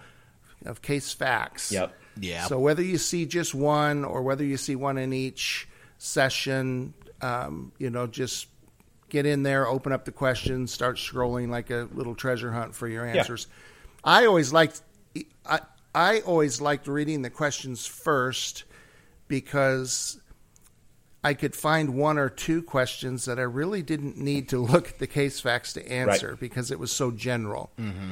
[0.65, 1.73] of case facts.
[1.73, 1.93] Yep.
[2.21, 2.45] Yeah.
[2.47, 5.67] So whether you see just one or whether you see one in each
[5.99, 6.93] session,
[7.23, 8.47] um, you know, just
[9.09, 12.87] get in there, open up the questions, start scrolling like a little treasure hunt for
[12.89, 13.47] your answers.
[14.05, 14.83] I always liked
[15.47, 15.61] I
[15.95, 18.65] I always liked reading the questions first
[19.29, 20.21] because
[21.23, 24.99] I could find one or two questions that I really didn't need to look at
[24.99, 27.71] the case facts to answer because it was so general.
[27.79, 28.11] Mm-hmm.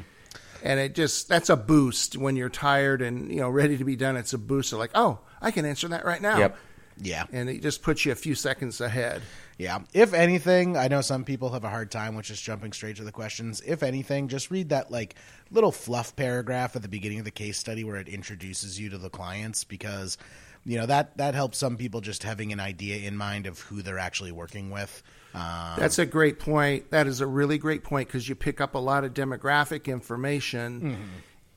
[0.63, 3.97] And it just that's a boost when you're tired and you know ready to be
[3.97, 4.17] done.
[4.17, 4.73] It's a boost.
[4.73, 6.39] of like, oh, I can answer that right now.
[6.39, 6.57] Yep.
[7.01, 7.25] yeah.
[7.33, 9.23] And it just puts you a few seconds ahead.
[9.59, 9.81] Yeah.
[9.93, 13.05] If anything, I know some people have a hard time with just jumping straight to
[13.05, 13.61] the questions.
[13.67, 15.17] If anything, just read that like
[15.51, 18.99] little fluff paragraph at the beginning of the case study where it introduces you to
[18.99, 20.17] the clients because
[20.65, 23.83] you know that that helps some people just having an idea in mind of who
[23.83, 25.03] they're actually working with.
[25.35, 26.91] Um, That's a great point.
[26.91, 30.99] That is a really great point because you pick up a lot of demographic information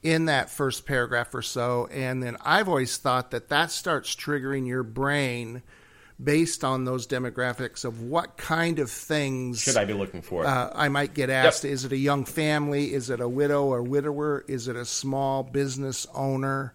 [0.02, 1.88] in that first paragraph or so.
[1.92, 5.62] And then I've always thought that that starts triggering your brain
[6.24, 10.46] based on those demographics of what kind of things should I be looking for?
[10.46, 12.94] uh, I might get asked is it a young family?
[12.94, 14.44] Is it a widow or widower?
[14.48, 16.74] Is it a small business owner?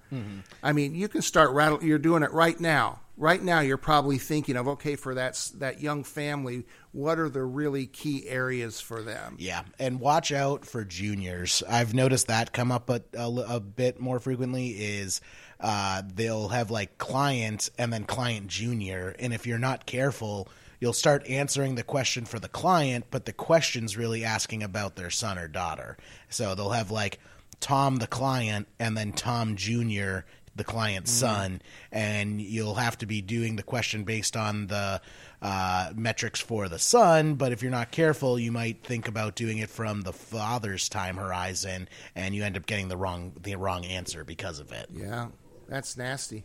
[0.62, 1.82] I mean, you can start rattle.
[1.84, 3.00] You're doing it right now.
[3.18, 6.64] Right now, you're probably thinking of okay for that that young family.
[6.92, 9.36] What are the really key areas for them?
[9.38, 11.62] Yeah, and watch out for juniors.
[11.66, 14.68] I've noticed that come up a, a, a bit more frequently.
[14.72, 15.22] Is
[15.60, 20.48] uh, they'll have like client and then client junior, and if you're not careful,
[20.80, 25.10] you'll start answering the question for the client, but the question's really asking about their
[25.10, 25.96] son or daughter.
[26.28, 27.18] So they'll have like
[27.60, 30.26] Tom the client and then Tom Junior
[30.56, 31.60] the client's son,
[31.92, 35.02] and you'll have to be doing the question based on the
[35.42, 37.34] uh, metrics for the son.
[37.34, 41.18] But if you're not careful, you might think about doing it from the father's time
[41.18, 44.88] horizon, and you end up getting the wrong the wrong answer because of it.
[44.90, 45.26] Yeah,
[45.68, 46.44] that's nasty.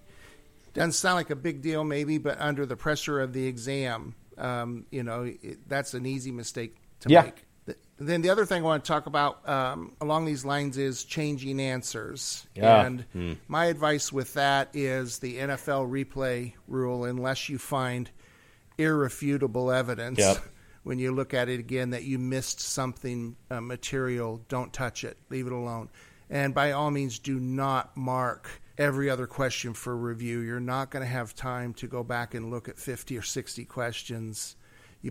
[0.74, 4.86] Doesn't sound like a big deal, maybe, but under the pressure of the exam, um,
[4.91, 7.24] you know, it, that's an easy mistake to Yeah.
[7.24, 7.45] make.
[7.65, 11.03] Th- Then the other thing I want to talk about um, along these lines is
[11.03, 12.47] changing answers.
[12.55, 12.86] Yeah.
[12.86, 18.09] And my advice with that is the NFL replay rule, unless you find
[18.78, 20.19] irrefutable evidence.
[20.19, 20.38] Yep.
[20.84, 25.15] When you look at it again, that you missed something uh, material, don't touch it.
[25.30, 25.89] Leave it alone.
[26.28, 28.49] And by all means, do not mark
[28.82, 30.40] every other question for review.
[30.40, 33.64] You're not going to have time to go back and look at 50 or 60
[33.66, 34.56] questions.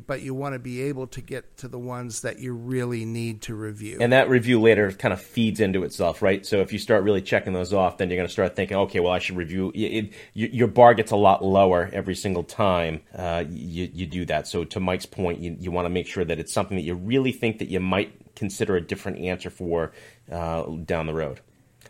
[0.06, 3.42] But you want to be able to get to the ones that you really need
[3.42, 3.98] to review.
[4.00, 6.46] And that review later kind of feeds into itself, right?
[6.46, 9.00] So if you start really checking those off, then you're going to start thinking, okay,
[9.00, 9.72] well, I should review.
[9.74, 14.24] It, it, your bar gets a lot lower every single time uh, you, you do
[14.26, 14.46] that.
[14.46, 16.94] So to Mike's point, you, you want to make sure that it's something that you
[16.94, 19.90] really think that you might consider a different answer for
[20.30, 21.40] uh, down the road.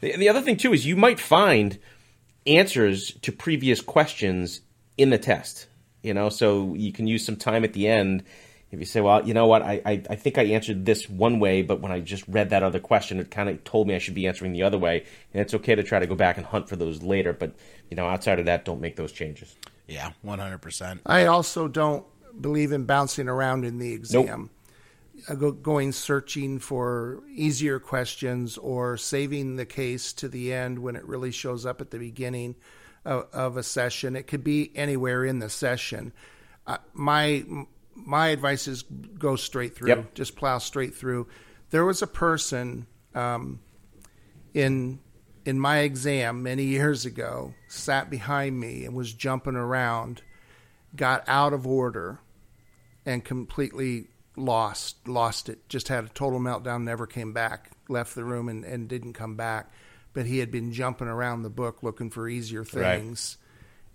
[0.01, 1.78] The, the other thing too is you might find
[2.46, 4.61] answers to previous questions
[4.96, 5.66] in the test.
[6.03, 8.24] You know, so you can use some time at the end
[8.70, 11.40] if you say, well, you know what, I, I, I, think I answered this one
[11.40, 13.98] way, but when I just read that other question, it kind of told me I
[13.98, 15.05] should be answering the other way.
[15.34, 17.32] And it's okay to try to go back and hunt for those later.
[17.32, 17.55] But,
[17.90, 19.57] you know, outside of that, don't make those changes.
[19.88, 21.01] Yeah, 100%.
[21.05, 22.05] I also don't
[22.40, 24.24] believe in bouncing around in the exam.
[24.24, 24.51] Nope.
[25.62, 31.30] Going searching for easier questions or saving the case to the end when it really
[31.30, 32.56] shows up at the beginning
[33.04, 34.16] of, of a session.
[34.16, 36.12] It could be anywhere in the session.
[36.66, 37.44] Uh, my
[37.94, 39.88] my advice is go straight through.
[39.88, 40.14] Yep.
[40.14, 41.28] Just plow straight through.
[41.70, 43.60] There was a person um,
[44.54, 45.00] in
[45.44, 50.22] in my exam many years ago sat behind me and was jumping around,
[50.94, 52.20] got out of order,
[53.06, 55.68] and completely lost lost it.
[55.68, 56.83] Just had a total meltdown.
[56.83, 57.70] Never came back.
[57.89, 59.72] Left the room and, and didn't come back.
[60.12, 63.39] But he had been jumping around the book looking for easier things.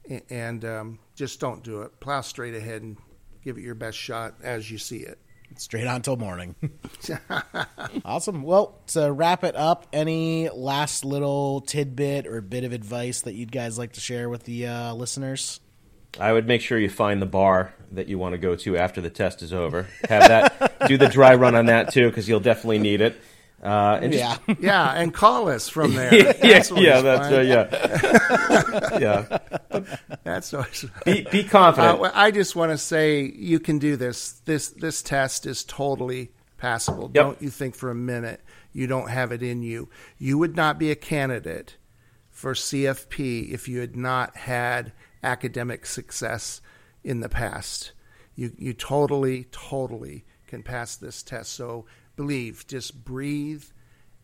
[0.10, 0.24] Right.
[0.30, 2.00] And um, just don't do it.
[2.00, 2.98] Plow straight ahead and
[3.44, 5.20] give it your best shot as you see it.
[5.58, 6.56] Straight on till morning.
[8.06, 8.44] awesome.
[8.44, 13.52] Well, to wrap it up, any last little tidbit or bit of advice that you'd
[13.52, 15.60] guys like to share with the uh, listeners?
[16.20, 19.01] I would make sure you find the bar that you want to go to after
[19.01, 19.88] the test is over.
[20.09, 23.20] Have that do the dry run on that too, because you'll definitely need it.
[23.63, 26.11] Uh, and yeah, just, yeah, and call us from there.
[26.34, 28.99] That's yeah, yeah, that's uh, yeah,
[29.80, 30.18] yeah.
[30.24, 31.99] That's always be, be confident.
[31.99, 34.34] Uh, I just want to say you can do this.
[34.45, 37.05] This this test is totally passable.
[37.05, 37.13] Yep.
[37.13, 38.41] Don't you think for a minute
[38.72, 39.89] you don't have it in you.
[40.20, 41.78] You would not be a candidate
[42.30, 44.91] for CFP if you had not had
[45.26, 46.61] academic success
[47.03, 47.91] in the past.
[48.36, 51.53] You you totally totally can pass this test.
[51.53, 52.65] So believe.
[52.67, 53.63] Just breathe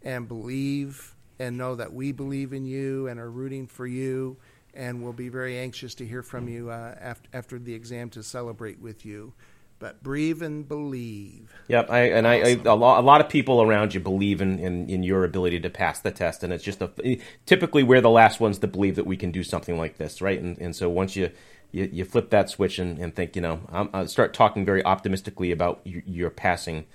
[0.02, 4.38] and believe and know that we believe in you and are rooting for you.
[4.74, 8.24] And we'll be very anxious to hear from you uh, after, after the exam to
[8.24, 9.34] celebrate with you.
[9.82, 11.52] But breathe and believe.
[11.68, 12.46] Yep, I, and awesome.
[12.66, 15.26] I, I, a, lot, a lot of people around you believe in, in, in, your
[15.26, 18.68] ability to pass the test, and it's just a, typically we're the last ones to
[18.68, 20.40] believe that we can do something like this, right?
[20.40, 21.32] And, and so once you
[21.72, 24.84] you, you flip that switch and, and think, you know, I'm, i start talking very
[24.84, 26.86] optimistically about your, your passing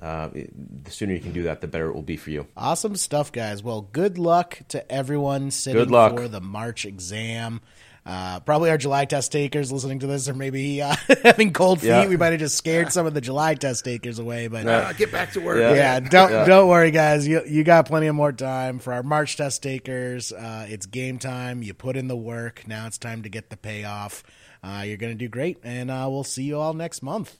[0.00, 2.46] uh, the sooner you can do that, the better it will be for you.
[2.56, 3.62] Awesome stuff, guys.
[3.62, 7.60] Well, good luck to everyone sitting for the March exam.
[8.04, 11.88] Uh, probably our July test takers listening to this, or maybe uh, having cold feet.
[11.88, 12.06] Yeah.
[12.06, 14.48] We might have just scared some of the July test takers away.
[14.48, 15.58] But uh, get back to work.
[15.58, 16.44] Yeah, yeah don't yeah.
[16.46, 17.28] don't worry, guys.
[17.28, 20.32] You you got plenty of more time for our March test takers.
[20.32, 21.62] Uh, it's game time.
[21.62, 22.66] You put in the work.
[22.66, 24.22] Now it's time to get the payoff.
[24.62, 27.36] Uh, you're gonna do great, and uh, we'll see you all next month.